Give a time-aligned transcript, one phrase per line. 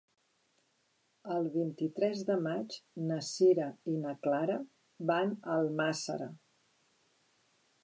[1.35, 2.79] El vint-i-tres de maig
[3.11, 4.57] na Sira i na Clara
[5.13, 6.33] van a Almàssera.